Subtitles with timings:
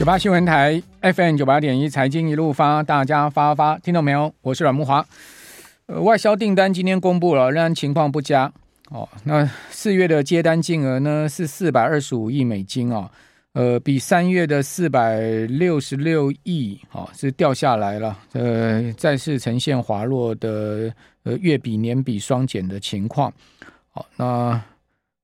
[0.00, 4.32] 九八新闻台 FM 九八点一财经一路发，大家发发听到没有？
[4.40, 5.04] 我是阮木华。
[5.84, 8.50] 呃，外销订单今天公布了，仍然情况不佳
[8.88, 9.06] 哦。
[9.24, 13.10] 那四月的接单金额呢是四百二十五亿美金哦，
[13.52, 20.90] 呃，比三月的四百六十六亿哦是掉下来了，呃，再次呈现滑落的
[21.24, 23.30] 呃月比年比双减的情况。
[23.90, 24.58] 好，那。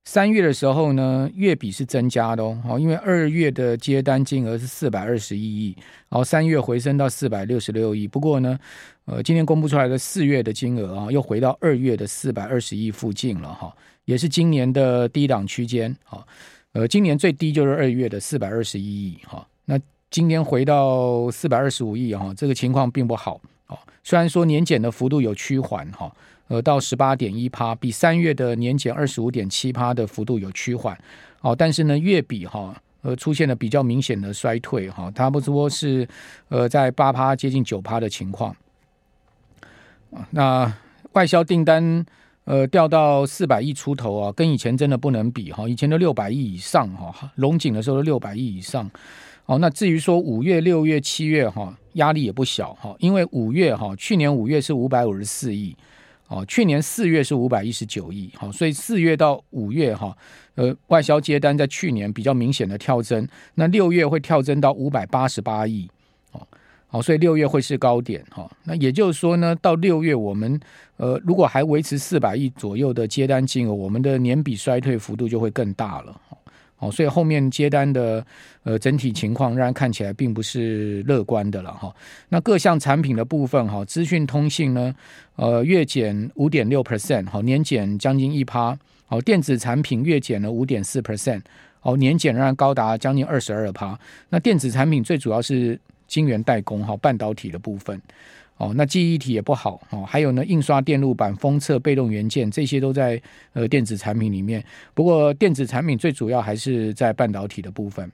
[0.07, 5.75] 三月的时候呢，月比是增加的哦，因为二月的接单金额是四百二十一亿，
[6.07, 8.07] 然后三月回升到四百六十六亿。
[8.07, 8.57] 不过呢，
[9.03, 16.25] 呃，今天公布出来的四月的金额啊，又回到二月的四百二十亿附近了哈，也是今年的低档区间啊。
[16.71, 19.77] 呃，今年最低就是二月的四百二十一亿哈，那
[20.09, 23.77] 今天回到四百二十五亿哈，这个情况并不好啊。
[24.05, 26.09] 虽然说年减的幅度有趋缓哈。
[26.47, 30.97] 呃，到十八点一趴，比三月的年减二十五点七趴的幅度有趋缓，
[31.41, 36.07] 哦，但是呢，月比哈，呃，出现了比较明显的衰退哈，差不多是
[36.47, 38.55] 呃在八趴接近九趴的情况。
[40.31, 40.73] 那
[41.11, 42.05] 外销订单
[42.45, 48.89] 呃掉到四百亿出头啊，跟以前真的不能比哈，以前都六百亿以上哈，龙井的时候都六百亿以上。
[49.47, 55.75] 哦，那至于说五月、六月、七月哈，压力也不小哈，因为五月哈，去年五月是五百五十四亿。
[56.27, 60.15] 哦，去年四月是五百一十九亿，好，所以四月到五月哈，
[60.55, 63.25] 呃，外销接单在去年比较明显的跳增，
[63.55, 65.89] 那六月会跳增到五百八十八亿，
[66.33, 66.45] 哦，
[66.87, 70.59] 好，所以六月会是高点哈，那也就是说呢，到六月我们
[70.97, 76.21] 呃，如果还维持四百亿左右的接单金额，我们的年比衰退幅度就会更大了。
[76.79, 78.23] 哦，所以后面接单的
[78.63, 81.91] 呃整体情况，让人看起来并不是乐观的了哈。
[82.29, 84.93] 那各项产品的部分哈，资讯通信呢，
[85.35, 88.77] 呃月减五点六 percent，好年减将近一趴。
[89.07, 91.41] 好，电子产品月减了五点四 percent，
[91.79, 93.97] 好年减仍然高达将近二十二趴。
[94.29, 97.99] 那电子产品最主要是晶圆代工哈，半导体的部分。
[98.57, 103.21] 哦，那记忆体也不好哦，还有呢，印刷电路板、封测、被动元件这些都在
[103.53, 104.63] 呃电子产品里面。
[104.95, 108.11] 不过电子产品最主要还是在半导体的部分。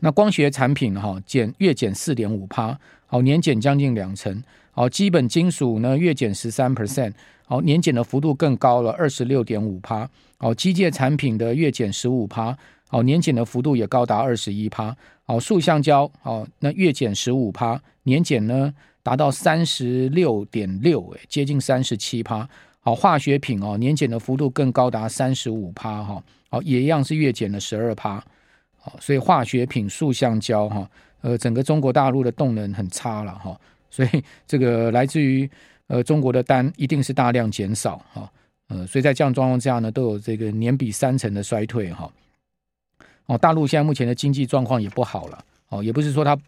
[0.00, 2.76] 那光学产品哈、哦、减月减四点五趴，
[3.10, 4.42] 哦年减将近两成。
[4.74, 7.12] 哦，基本金属呢月减十三 percent，
[7.46, 10.08] 哦年减的幅度更高了二十六点五趴。
[10.38, 12.56] 哦，机械产品的月减十五趴，
[12.90, 14.96] 哦年减的幅度也高达二十一趴。
[15.26, 18.74] 哦，塑橡胶哦那月减十五趴，年减呢？
[19.02, 22.48] 达到三十六点六，哎，接近三十七趴。
[22.80, 26.22] 好，化学品哦，年减的幅度更高达三十五趴哈。
[26.48, 28.22] 好，也一样是月减了十二趴。
[28.78, 30.90] 好，所以化学品、塑橡胶哈，
[31.20, 33.58] 呃，整个中国大陆的动能很差了哈。
[33.90, 35.48] 所以这个来自于
[35.88, 38.30] 呃中国的单一定是大量减少哈。
[38.68, 42.10] 呃，所以在这样状况下呢，都有这个年比三成的衰退哈。
[43.26, 45.44] 哦，大陆现在目前的经济状况也不好了。
[45.68, 46.38] 哦，也不是说它。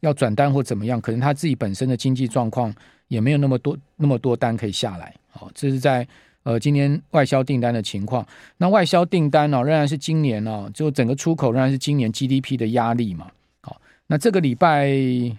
[0.00, 2.72] 要转单或怎么样，可能他自己本身的经济状况
[3.08, 5.14] 也没有那么多那么多单可以下来。
[5.30, 6.06] 好，这是在
[6.44, 8.26] 呃今年外销订单的情况。
[8.56, 13.26] 那外销订单呢、仍然是今年哦，就整个出口仍然是今年 GDP 的压力嘛。
[13.62, 14.88] 好，那这个礼拜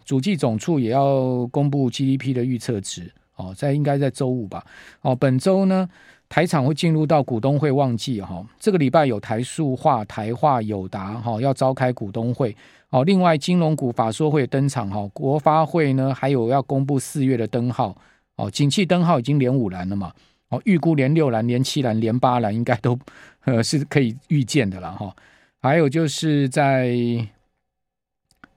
[0.04, 3.12] 主计总处也要公布 GDP 的预测值。
[3.36, 4.66] 哦，在应该在周五吧。
[5.02, 5.88] 哦，本周呢，
[6.28, 8.46] 台厂会进入到股东会旺季哈。
[8.60, 12.54] 这个礼拜有台塑化、台化、友达哈要召开股东会。
[12.90, 17.96] 哦，另外金融股法说会登场哈，国发会呢还有要公布四月的灯号
[18.36, 20.12] 哦，景气灯号已经连五蓝了嘛，
[20.50, 22.98] 哦，预估连六蓝、连七蓝、连八蓝应该都
[23.46, 25.16] 呃是可以预见的了哈。
[25.62, 26.96] 还有就是在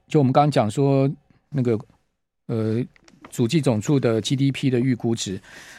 [0.08, 1.10] 就我们刚刚讲说
[1.50, 1.78] 那个
[2.46, 2.82] 呃
[3.28, 5.38] 主计总处的 GDP 的预估值，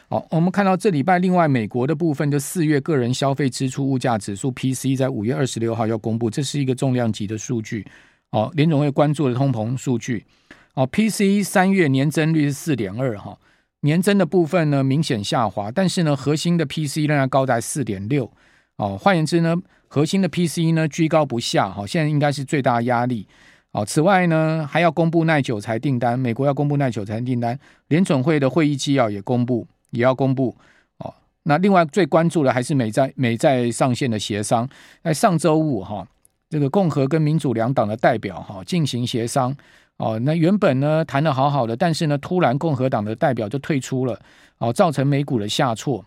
[0.10, 7.84] 好，我们看到这礼拜另外美国的部分就四月个人消费支出物价指数 PC，在五月二十六号要公布，这是一个重量级的数据。
[8.34, 10.26] 哦，联总会关注的通膨数据，
[10.74, 13.38] 哦，PCE 三月年增率是四点二哈，
[13.82, 18.32] 年增的部分呢明显下滑，但是呢核心的 P C 仍然高达四点六，
[18.78, 19.56] 哦，换言之呢
[19.88, 23.28] 核心的 P C 呢居高不下，哈，现在应该是最大压力。
[23.72, 27.60] 哦，此外呢还要公布耐久财订单，美国要公布耐久财订单，
[27.90, 30.58] 联准会的会议纪要也公布，也要公布。
[30.98, 31.14] 哦，
[31.44, 34.68] 那另外最关注的还是美债美债上限的协商，
[35.04, 36.08] 在上周五哈。
[36.54, 39.58] 这个共和跟民主两党的代表哈进行协商
[39.98, 44.22] 哦，那原本呢谈的好好的，但是呢突然共和党的代表就退出了
[44.60, 46.06] 哦，造成美股的下挫。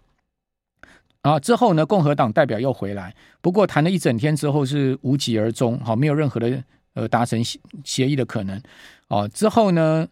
[1.22, 6.62] 啊，之后呢共和党代表又回来，不过谈了一整天之后是无疾而终，好，没有任何的
[6.94, 8.62] 呃达成协协议的可能。
[9.08, 10.06] 哦，之后呢？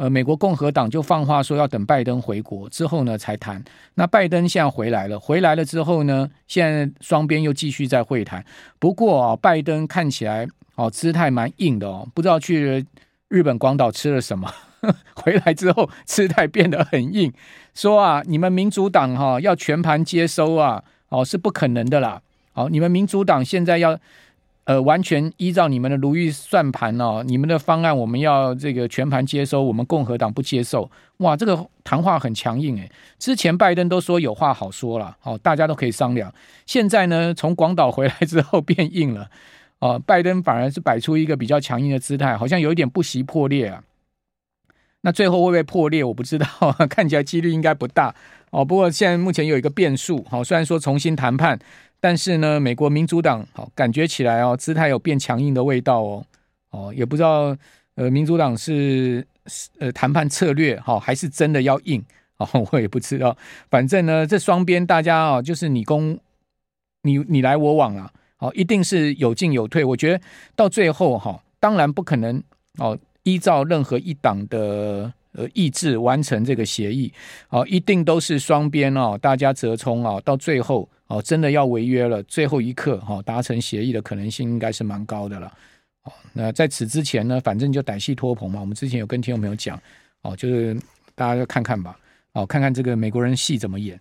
[0.00, 3.62] 呃，美国共和党就放话说要等拜登回国之后呢才谈。
[3.96, 8.42] 那拜登现在回来了，回来了之后呢，现在双边又继续在会谈。
[8.78, 12.82] 不过啊，拜登看起来哦，姿态蛮硬的哦，不知道去
[13.28, 14.50] 日本广岛吃了什么，
[15.16, 17.30] 回来之后姿态变得很硬，
[17.74, 22.22] 说啊，你们民主党哈、哦、要全盘接收啊，哦是不可能的啦，
[22.54, 23.98] 哦，你们民主党现在要。
[24.64, 30.88] 呃，完全依照你们的如意算盘哦，你们的方案我们要这个全盘接收，我们共和党不接受。
[31.16, 32.88] 哇，这个谈话很强硬诶。
[33.18, 36.32] 之前拜登都说有话好说了，哦，大家都可以商量。
[36.66, 39.28] 现在呢，从广岛回来之后变硬了，
[39.80, 43.82] 哦，拜登反而是摆出一个比较强硬的姿态，好像有一点不惜破裂啊。
[45.00, 46.46] 那最后会不会破裂，我不知道，
[46.88, 48.14] 看起来几率应该不大
[48.50, 48.64] 哦。
[48.64, 51.58] 不过现在目前有一个变数，好，虽然说重新谈判。
[52.00, 56.26] 但是呢，美国民主党好感觉起来哦，姿态有变强硬的味道哦，
[56.70, 57.56] 哦，也不知道
[57.96, 59.26] 呃，民主党是
[59.78, 62.02] 呃谈判策略哈，还是真的要硬
[62.38, 63.36] 哦， 我也不知道。
[63.68, 66.18] 反正呢，这双边大家啊，就是你攻
[67.02, 69.84] 你你来我往啊，哦，一定是有进有退。
[69.84, 70.20] 我觉得
[70.56, 72.42] 到最后哈，当然不可能
[72.78, 75.12] 哦，依照任何一党的。
[75.32, 77.12] 呃，意志完成这个协议，
[77.50, 85.52] 哦，一定都是双边哦，大家折冲啊，到最后哦，真的要违约了，最后一刻哈，达成协议的可能性应该是蛮高的了。
[86.04, 89.76] 哦，那在此之前呢，反正就歹戏拖棚嘛，我们之前有跟听众朋友讲，
[90.22, 90.72] 哦，就是
[91.16, 91.98] 大家就看看吧，
[92.32, 93.98] 哦，看看这个美国人戏怎么演。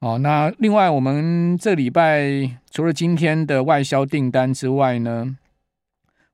[0.00, 2.28] 哦，那另外我们这礼拜
[2.70, 5.34] 除了今天的外销订单之外呢，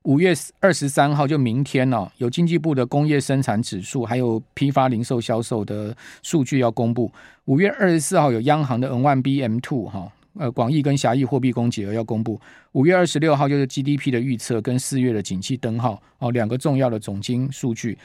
[0.03, 7.11] 五月二十三号就明天哦，有经济部的工业生产指数，还有批发零售销售的数据要公布。
[7.45, 12.39] 五月二十四号有央行的 N one B M two 哈，呃，广义跟狭义货币供给额要公布。
[12.73, 17.97] 五月二十六号就是 GDP 的预测跟四月的景气灯号哦，两个重要的总经数据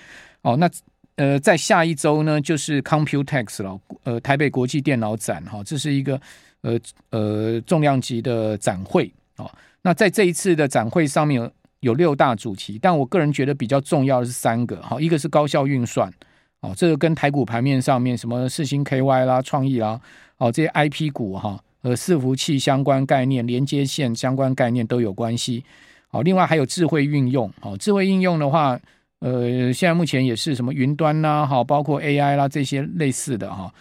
[0.42, 0.56] 哦。
[0.56, 0.70] 那
[1.16, 6.20] 呃，在下一周呢，就是 Computex 了，呃，台北国际电脑展哈，这是一个
[6.60, 6.78] 呃
[7.10, 9.50] 呃重量级的展会哦。
[9.82, 11.50] 那在这一次的展会上面。
[11.80, 16.12] 有六大主题，但我个人觉得比较重要的是三个，好，一个是高效运算，
[16.60, 20.00] 哦，这个跟台股盘面上面什么四星 KY 啦、创意啦，
[20.38, 25.62] 哦，这些 IP 股哈，呃伺服器相关概念、连接线相关概念都有关系，
[26.10, 28.76] 哦，另外还有智慧运用，哦，智慧应用的话，
[29.20, 33.72] 呃，现在目前也是什么云端啦，哈，包括 AI 啦这些类似的哈，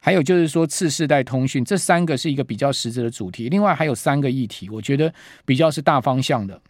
[0.00, 5.12] 还有就是说次世代通讯，这三个是一个比较实质的主题，另外还有三个议题，我觉得
[5.44, 6.60] 比较是大方向的。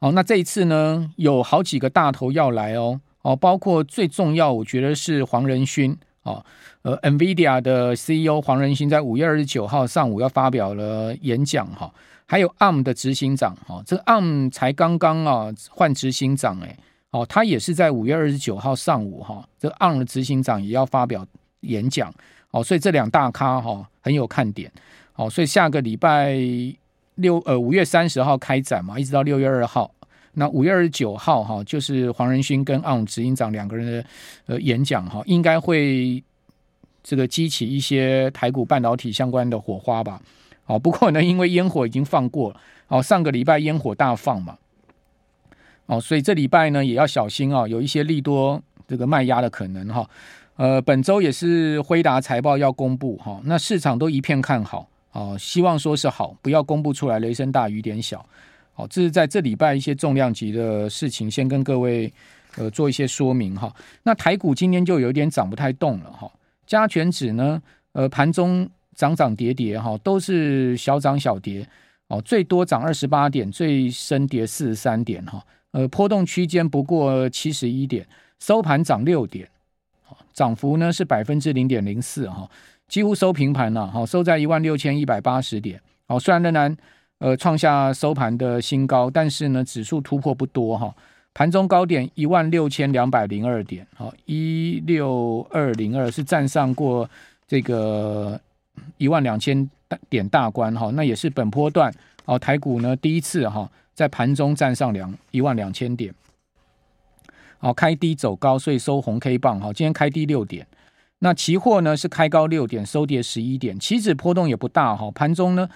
[0.00, 5.96] 哦，那这一次呢，有好几个大头要来哦，哦，包括最重要，我觉得是黄仁勋。
[6.22, 6.44] 哦，
[6.82, 11.88] 呃，NVIDIA 的 CEO 黄仁勋在五月二十九号上午要发表了演讲哈，
[12.26, 16.76] 还有 ARM 的执行长哈，这 ARM 才刚刚啊换执行长哎，
[17.12, 21.24] 哦，他也是在五月二十九号上午哈，这 ARM 的执行长也要发表
[21.60, 22.12] 演讲，
[22.50, 24.68] 哦，所以这两大咖哈很有看点，
[25.14, 26.36] 哦，所以下个礼拜。
[27.16, 29.90] 六呃五月三十号开展嘛，一直到六月二号。
[30.38, 34.04] 那五月二十九号哈，就是黄仁勋跟 ARM 执行长两个人的
[34.46, 36.22] 呃演讲哈，应该会
[37.02, 40.20] 这个激起一些台股半导体相关的火花吧。
[40.66, 44.58] 哦，不过呢，因为烟火已经放过了，哦，上个礼拜烟火大放嘛，
[45.86, 50.06] 哦，所以这礼拜呢也要小心啊，有一些利多这个卖压的可能哈。
[50.56, 54.88] 呃，本周也是辉达财报要公布哈，那市场都一片看好。
[55.16, 58.22] 哦，希望说是好，不要公布出来雷声大雨点小。
[58.74, 62.12] 好，这是在这礼拜一些重量级的事情，先跟各位
[62.56, 63.74] 呃做一些说明哈。
[64.02, 66.30] 那台股今天就有点涨不太动了哈，
[66.66, 71.66] 加权指呢，呃盘中涨涨跌跌哈，都是小涨小跌
[72.08, 78.06] 哦，最多涨二十八点，最深跌四十三点哈，呃波动区间不过七十一点，
[78.38, 79.48] 收盘涨六点，
[80.34, 82.46] 涨幅呢是百分之零点零四哈。
[82.88, 86.76] 几乎收平盘了，好，收在一万六千一百八十点，好，虽然仍然
[87.18, 90.94] 呃创下收盘的新高，但是呢指数突破不多哈，
[91.34, 97.10] 盘中高点一万六千两百零二点，好，一六二零二是站上过
[97.48, 98.40] 这个
[98.98, 99.68] 一万两千
[100.08, 101.92] 点大关哈，那也是本波段
[102.24, 106.14] 哦台股呢第一次哈在盘中站上两一万两千点，
[107.58, 110.64] 好，开低走高，所以收红 K 棒哈，今天开低六点。
[111.26, 115.68] 那期货呢是开高六点，收跌十一点，期指波动也不大哈，盘中呢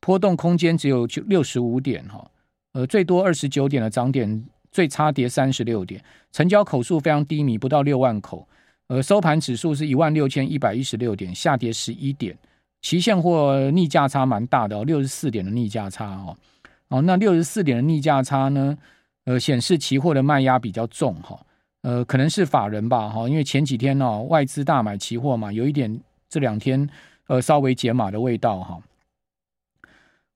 [0.00, 2.30] 波动空间只有就六十五点哈，
[2.74, 8.46] 呃最多二十九点的涨点，最差跌三十六点，成交口数非常低迷，不到六万口，
[8.88, 12.36] 呃收盘指数是一万六千一百一十六点，下跌十一点，
[12.82, 16.36] 期现货逆价差蛮大的哦，六十四点的逆价差哦，
[16.88, 18.76] 哦那六十四点的逆价差呢，
[19.24, 21.40] 呃显示期货的卖压比较重哈。
[21.82, 26.88] 呃，可能是法人吧，哈，因为前几天呢、哦，外资大买期货嘛，有一点这两天
[27.28, 28.78] 呃稍微解码的味道哈。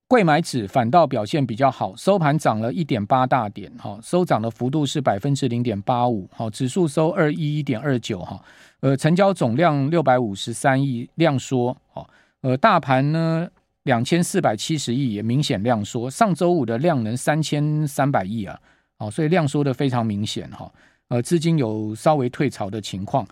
[0.07, 8.39] 贵买指反倒表现比较好，收盘涨了一点八大点，哈，收涨的幅度是百分之零点八五，好，指数收二一一点二九，哈，
[8.81, 12.07] 呃，成交总量六百五十三亿，量缩，好，
[12.43, 13.49] 呃，大盘呢
[13.85, 18.61] 两千四百七十亿也明显量缩，上周五的量能三千三百亿啊，
[18.99, 20.71] 好，所以量缩的非常明显，哈，
[21.13, 23.27] 呃，资金有稍微退潮的情况，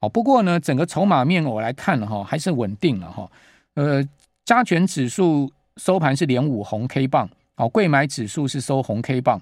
[0.00, 3.30] 好，不过呢，整个筹码面我来看哈，还是稳定了哈，
[3.74, 4.02] 呃，
[4.46, 5.52] 加权指数。
[5.76, 9.38] 收盘是连五红 K 棒，哦，柜买指数是收红 K 棒，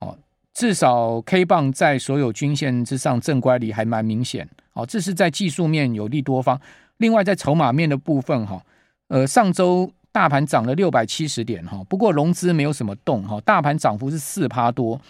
[0.00, 0.14] 哦，
[0.52, 6.60] 至少 K 棒在所有均线之上正乖离还蛮明显，哦，这是在技术面有利多方。
[6.98, 8.62] 另外在筹码面的部分，哈，
[9.08, 15.00] 呃，上周大盘涨了六百七十点，哈，不过融资没有什么动，哈，大盘涨幅是四趴多，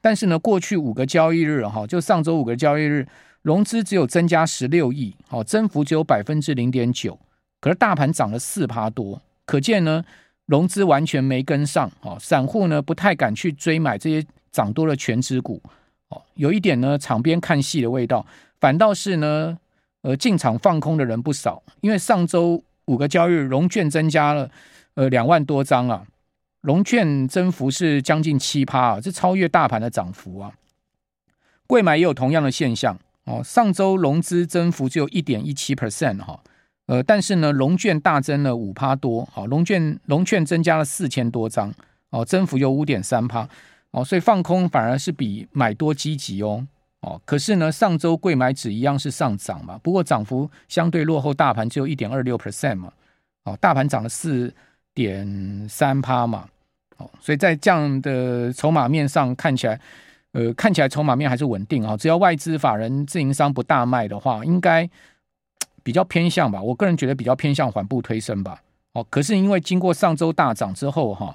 [0.00, 3.06] 但是呢，过去五个交易日，哈，就上周五个交易日，
[3.42, 7.18] 融资只有增加十六亿，哦，增幅只有百分之零点九，
[7.60, 9.20] 可是大盘涨了四趴多。
[9.44, 10.04] 可见呢，
[10.46, 15.60] 融资完全没跟上，哦，散户呢不太敢去追买这些涨多的全值股，
[16.08, 18.24] 哦，有一点呢场边看戏的味道，
[18.58, 19.58] 反倒是呢，
[20.02, 24.50] 呃，进场放空的人不少，因为上周五个交易日融券增加了，
[24.94, 26.04] 呃，两万多张啊，
[26.62, 30.52] 融券增幅是将近七趴啊，这超越大盘的涨幅啊，
[31.66, 36.40] 柜买也有同样的现象，哦，上周融资增幅只有一点一七 percent 哈。
[36.86, 41.72] 呃，但是呢，融券大增了五趴多，好，融券融券增加了四千多张，
[42.10, 43.48] 哦，增幅有五点三趴，
[43.92, 46.66] 哦，所以放空反而是比买多积极哦，
[47.02, 52.92] 哦，可是呢，上周贵买指一样是上涨嘛，不过涨幅相对落后大盘只有一点二六 percent 嘛，
[53.44, 54.52] 哦，大盘涨了四
[54.94, 56.48] 点三趴嘛，
[56.98, 59.80] 哦，所以在这样的筹码面上看起来，
[60.32, 64.88] 呃，看起来筹码面还是稳定啊，只要外资法人自营商不大卖的话，应该。
[65.82, 68.60] 比较偏向吧，我个人觉得比较偏向缓步推升吧。
[68.92, 71.34] 哦，可是因为经过上周大涨之后哈，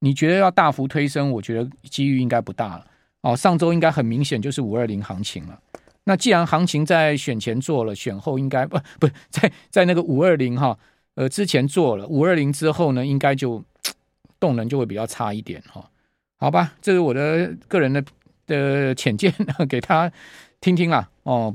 [0.00, 2.84] 你觉得要大幅推升，我觉得机遇应该不大了。
[3.22, 5.56] 哦，上周应该很明显就是五二零行情了。
[6.02, 10.76] 那既然行情在选前做了，选后应该不不在在那个五二零哈
[11.16, 13.62] 呃之前做了，五二零之后呢，应该就
[14.38, 15.84] 动能就会比较差一点哈。
[16.38, 18.04] 好吧，这是我的个人的
[18.46, 19.34] 的浅见，
[19.68, 20.10] 给他
[20.60, 21.08] 听听啦。
[21.24, 21.54] 哦。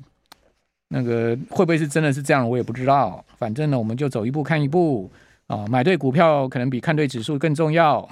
[0.93, 2.49] 那个会不会是真的是这样？
[2.49, 3.23] 我也不知道。
[3.37, 5.09] 反正呢，我们就走一步看一步
[5.47, 8.01] 啊，买对股票可能比看对指数更重要。